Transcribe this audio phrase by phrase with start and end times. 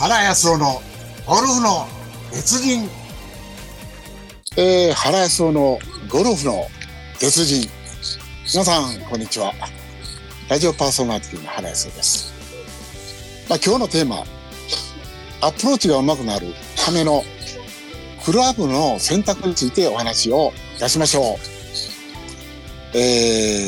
[0.00, 0.80] 原康夫の
[1.26, 1.86] ゴルフの
[2.32, 2.88] 別人。
[4.56, 5.78] えー、原康夫の
[6.08, 6.68] ゴルフの
[7.20, 7.68] 別人。
[8.50, 9.52] 皆さん、こんにちは。
[10.48, 12.32] ラジオパーソナリティの原康夫です。
[13.46, 14.24] まあ、今日のテーマ、
[15.42, 16.46] アプローチが上手くなる
[16.82, 17.22] ための
[18.24, 21.34] クラブの選択についてお話をいたしましょ
[22.94, 22.96] う。
[22.96, 23.66] え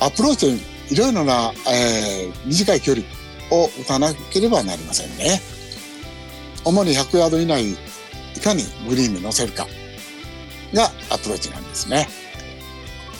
[0.00, 0.56] ー、アプローチ
[0.92, 3.06] いろいろな、えー、短い距離
[3.50, 5.40] を打たなければなりませんね。
[6.64, 7.76] 主に100ヤード以内い
[8.42, 9.66] かにグリーンに乗せるか
[10.74, 12.08] がアプローチなんですね。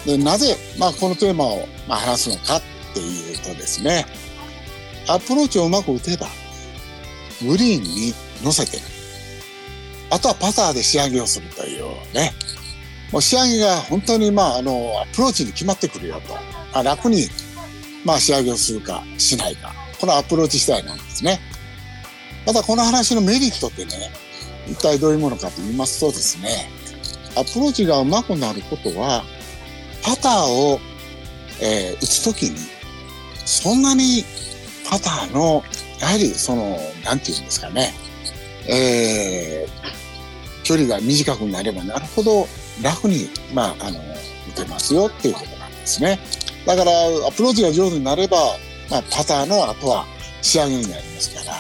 [0.05, 2.63] でなぜ、まあ、このテーマを、ま、話すのかっ
[2.95, 4.07] ていうとですね、
[5.09, 6.29] アプローチをうまく打てば、
[7.43, 8.79] グリーンに乗せて、
[10.11, 12.33] あとはパターで仕上げをするというね、
[13.13, 16.35] もう仕上げが本当に、まあ、あの、アプローチに決まってくるよと。
[16.35, 16.41] ま
[16.73, 17.27] あ、楽に、
[18.05, 19.73] まあ、仕上げをするかしないか。
[20.01, 21.41] このアプローチ次第なんですね。
[22.47, 24.11] またこの話のメリットってね、
[24.69, 26.71] 一体どういうものかと言いますとですね、
[27.37, 29.25] アプローチが上手くなることは、
[30.03, 30.81] パターを、
[31.61, 32.57] えー、打つときに、
[33.45, 34.25] そんなに
[34.89, 35.63] パターの、
[36.01, 37.93] やはりその、なんて言うんですかね、
[38.69, 42.49] えー、距離が短くなればなるほど
[42.83, 43.99] 楽に、まあ、あの、
[44.49, 46.19] 打てますよっていうことなんですね。
[46.67, 46.91] だから、
[47.29, 48.57] アプローチが上手になれば、
[48.91, 50.07] まあ、パターの後は
[50.43, 51.57] 仕上げになりますから、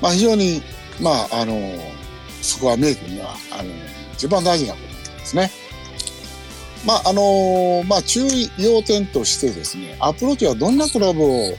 [0.00, 0.62] まあ、非常に、
[1.00, 1.58] まあ、あの、
[2.42, 3.70] スコアメイクには、あの、
[4.14, 5.50] 一番大事なことなんですね。
[6.86, 11.56] まあ、あの、まあ、注意要点としてですね、アプローチはどんなクラブを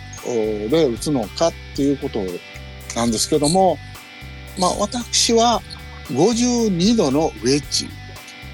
[0.69, 2.19] で打つのかっていうこと
[2.95, 3.77] なんですけども、
[4.57, 5.61] まあ、私は
[6.07, 7.87] 52度のウェッジ、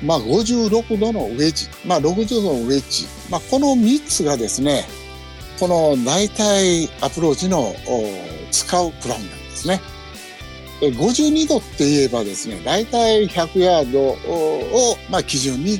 [0.04, 4.86] まあ、56度のウェッジ、まあ、60度のウェッジ、まあ、この3つがですね、
[5.60, 7.76] この大体アプローチの
[8.52, 9.82] 使うプランなんですね。
[10.82, 15.80] 52度って言えばですね、大体100ヤードを、まあ、基準に、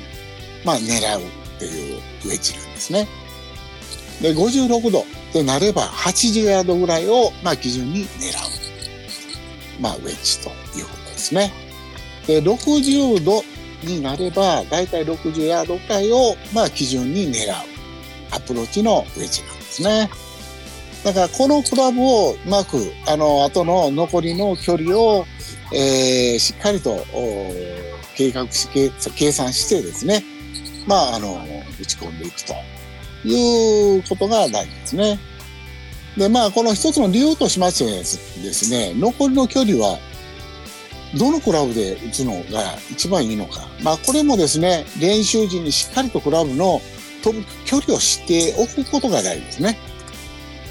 [0.64, 3.08] まあ、狙うっていうウェッジなんですね。
[4.22, 5.04] で、56度っ
[5.34, 9.82] てなれば80ヤードぐらいを、まあ、基準に狙う。
[9.82, 11.52] まあ、ウェッジということですね。
[12.26, 13.44] で、60度
[13.84, 17.56] になれば、大体60ヤードぐらいを、まあ、基準に狙う。
[18.32, 20.10] アプローチのウェッジなんですね。
[21.04, 22.78] だからこのクラブをうまく、
[23.08, 25.26] あの、後の残りの距離を、
[25.72, 27.06] えー、しっかりと
[28.16, 28.68] 計画し、
[29.16, 30.24] 計算してですね、
[30.88, 31.40] まあ、あの、
[31.80, 32.54] 打ち込んでいくと
[33.24, 35.20] いうことが大事ですね。
[36.18, 37.86] で、まあ、この一つの理由としまして
[38.42, 40.00] ですね、残りの距離は、
[41.18, 43.68] どのクラブで打つのが一番いいのか。
[43.84, 46.82] まあ、これもですね、練習時にしっかりとクラブの
[47.26, 49.80] 飛ぶ距離を知っておくことが大事ですね。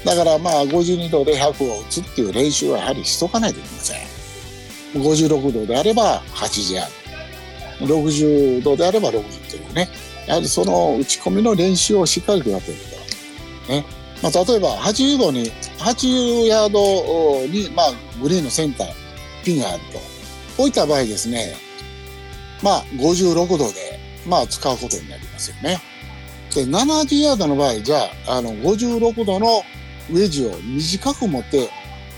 [0.05, 3.97] だからまあ52度で100を打つっていう練習はやはりしとかないといけません。
[4.93, 7.99] 56度であれば80ヤード。
[7.99, 9.89] 60度であれば60というね。
[10.27, 12.79] やはりその打ち込みの練習をしっかりとやっている
[13.67, 13.73] と。
[13.73, 13.85] ね。
[14.23, 18.87] まあ、例えば80度に、80ヤードに、まあ、グリーンのセンター、
[19.43, 19.99] ピンがあると。
[20.55, 21.53] こういった場合ですね、
[22.63, 25.81] まあ、56度で、まあ、使うことになりますよね。
[26.55, 29.61] で、70ヤードの場合、じゃあ、あの、56度の
[30.09, 31.69] ウェッジを短く持って、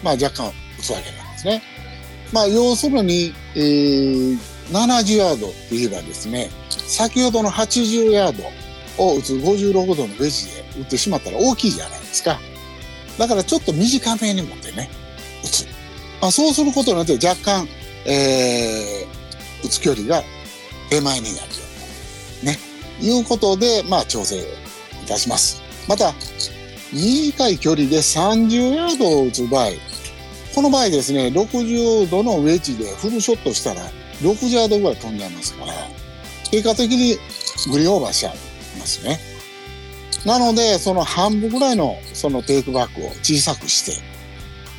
[0.03, 1.63] まあ、若干打つわけなんですね。
[2.31, 4.37] まあ、要するに、えー、
[4.71, 8.33] 70ヤードって言えばですね、先ほどの80ヤー
[8.97, 12.39] ドを打つ56度のウェッジで打ってしまったら大きいじゃないですか。
[13.17, 14.89] だからちょっと短めに持ってね、
[15.43, 15.65] 打つ。
[16.21, 17.67] まあ、そうすることによって若干、
[18.05, 20.21] えー、打つ距離が
[20.91, 21.55] 手前になるよ。
[22.43, 22.66] ね。
[23.01, 24.43] いうことで、まあ、調整い
[25.07, 25.61] たします。
[25.87, 26.13] また、
[26.93, 29.69] 短い距離で30ヤードを打つ場合、
[30.55, 33.81] この場合ですね、60度のウェッジでフルショットしたら
[34.21, 35.73] 60ヤードぐらい飛んじゃいますから、
[36.49, 37.17] 結果的に
[37.71, 38.35] グリーンオーバーしちゃい
[38.79, 39.19] ますね。
[40.25, 44.01] なので、その半分ぐらいのそのテイクバックを小さくして、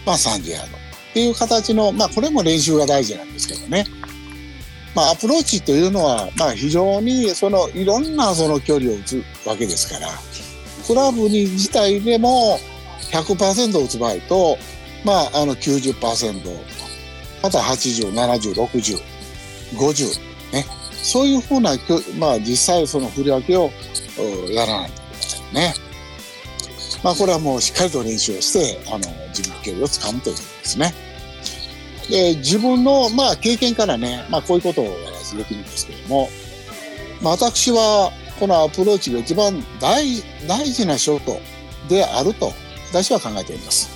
[0.04, 0.80] まあ30ヤードっ
[1.14, 3.86] ていう形の、まあこれも練習が大事なんですけどね。
[4.94, 10.08] まあアプローチというのは、まあ非常にそのいろんなその距離を打つわけですから、
[10.86, 12.58] クラブに自体でも
[13.12, 14.58] 100%打つ場合と、
[15.04, 15.98] まああの90%、
[17.42, 18.98] また80、70、60、
[19.76, 20.64] 50、ね。
[21.02, 21.76] そういうふうな、
[22.18, 23.70] まあ実際その振り分けを
[24.50, 25.74] やらないといけませんね。
[27.04, 28.98] まあこれはもうしっかりと練習をして、あの、
[29.28, 31.07] 自分の距離をつかむということですね。
[32.10, 36.28] で、自分の、まあ経験からね、まあこういうことをお話できるんですけども、
[37.22, 40.04] まあ私はこのアプローチが一番大
[40.46, 41.40] 大事なショート
[41.88, 42.52] であると
[42.90, 43.90] 私は考えております。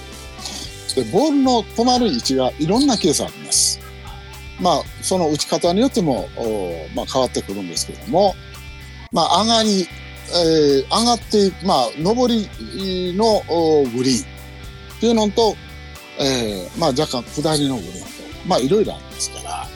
[0.94, 3.81] でボールの止まる位置がいろんなケースあります。
[4.61, 6.29] まあその打ち方によっても、
[6.94, 8.35] まあ、変わってくるんですけども、
[9.11, 9.88] まあ上がり、
[10.35, 12.49] えー上がって、まあ上り
[13.17, 13.43] の
[13.97, 14.25] グリーン
[14.97, 15.56] っていうのと、
[16.19, 18.09] えーまあ若干下りのグリーンと、
[18.47, 19.67] まあいろいろありますから、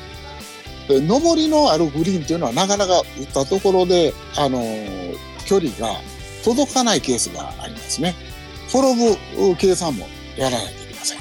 [0.88, 5.17] で上りのあるグリーンっていうのはなかなか打ったところで、あのー
[5.47, 6.00] 距離が
[6.44, 8.15] 届かないケースがありますね。
[8.69, 11.19] 転ぶ計算もやらないといけません。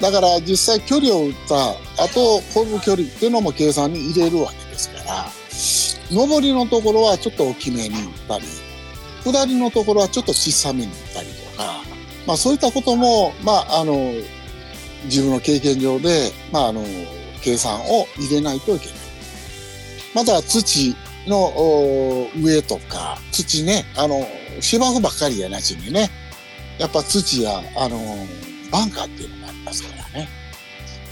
[0.00, 5.26] だから実際距離を打った後、転ぶ距離っていうのも計算に入れるわけですから、
[6.10, 8.44] 上りのところはちょっと大きめに打ったり、
[9.24, 11.27] 下りのところはちょっと小さめに打ったり、
[12.28, 14.12] まあそういったことも、まああの、
[15.04, 16.84] 自分の経験上で、まああの、
[17.40, 18.94] 計算を入れないといけない。
[20.14, 20.94] また土
[21.26, 24.28] の上とか、土ね、あの、
[24.60, 26.10] 芝生ばっかりやなしにね、
[26.78, 27.98] やっぱ土や、あの、
[28.70, 30.28] バンカーっていうのがありますからね。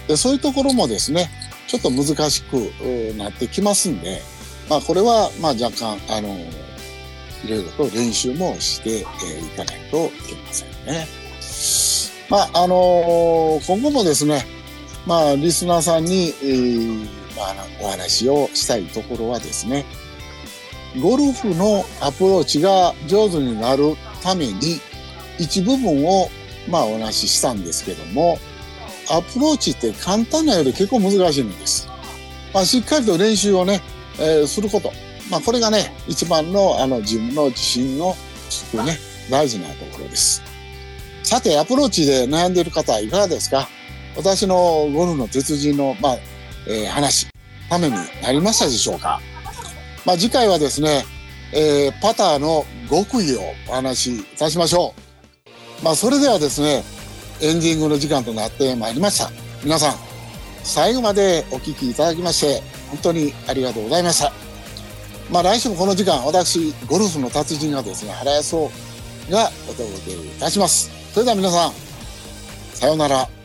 [0.07, 1.31] で、そういうところもですね、
[1.67, 2.57] ちょっと難しく
[3.17, 4.21] なってきますんで、
[4.69, 6.37] まあこれは、まあ若干、あの、
[7.43, 9.05] いろいろと練習もして、い
[9.57, 11.07] かないといけませんね。
[12.29, 14.45] まあ、あの今後もですね、
[15.07, 17.05] まあ、リスナーさんに、えー
[17.37, 19.85] まあ、お話をしたいところはですね、
[21.01, 24.81] ゴルフのアプローチが上手になるために、
[25.39, 26.29] 一部分を、
[26.69, 28.39] まあ、お話ししたんですけども、
[29.11, 31.89] アプローチって簡単なより結構難しいんです。
[32.53, 33.83] まあ、しっかりと練習をね、
[34.19, 34.93] えーすること。
[35.31, 38.17] まあ、これがね、一番の、あの、自分の自信の
[38.49, 38.99] つくね、
[39.31, 40.43] 大事なところです。
[41.27, 43.69] さて、アプローチで悩んでいる方はいかがですか？
[44.17, 44.55] 私の
[44.95, 46.17] ゴルフの鉄人の、まあ、
[46.69, 47.27] えー話、
[47.69, 49.21] ためになりましたでしょうか？
[50.05, 51.05] まあ、次回はですね、
[51.53, 54.95] えーパターの極意をお話しいたしましょ
[55.83, 55.85] う。
[55.85, 56.85] まあ、それではですね、
[57.43, 59.29] エンディングの時間となってまいりました。
[59.65, 59.97] 皆さん、
[60.63, 64.33] 最後までお聞きいただきまして、本当にありがとうございました。
[65.29, 68.71] まあ、来週もこの時間、私、ゴルフの達人がですね、原康夫
[69.29, 70.95] がお届けいたします。
[71.17, 71.73] それでは皆さん、
[72.75, 73.36] さようなら。